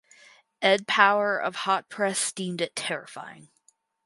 Ed 0.63 0.87
Power 0.87 1.37
of 1.37 1.55
"Hot 1.57 1.87
Press" 1.87 2.31
deemed 2.31 2.59
it 2.59 2.75
"terrifying". 2.75 3.49